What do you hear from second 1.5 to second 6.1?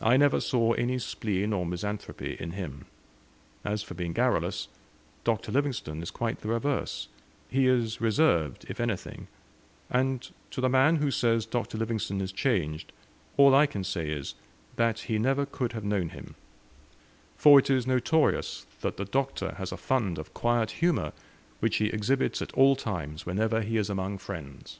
or misanthropy in him as for being garrulous, Dr. Livingstone is